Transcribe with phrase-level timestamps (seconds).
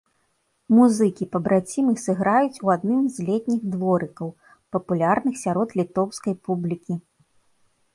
[0.77, 4.27] Музыкі-пабрацімы сыграюць у адным з летніх дворыкаў,
[4.75, 6.93] папулярных сярод літоўскай публікі.